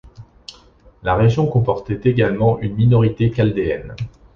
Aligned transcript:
La 1.03 1.13
région 1.13 1.45
comportait 1.45 2.01
également 2.05 2.57
une 2.61 2.73
minorité 2.75 3.29
chaldéenne. 3.31 3.95